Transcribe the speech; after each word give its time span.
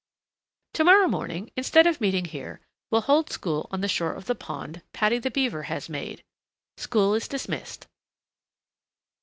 Tomorrow 0.73 1.07
morning, 1.09 1.51
instead 1.55 1.85
of 1.85 2.01
meeting 2.01 2.25
here, 2.25 2.59
we'll 2.89 3.01
hold 3.01 3.29
school 3.29 3.67
on 3.69 3.81
the 3.81 3.87
shore 3.87 4.13
of 4.13 4.25
the 4.25 4.33
pond 4.33 4.81
Paddy 4.93 5.19
the 5.19 5.29
Beaver 5.29 5.61
has 5.69 5.89
made. 5.89 6.23
School 6.77 7.13
is 7.13 7.27
dismissed." 7.27 7.85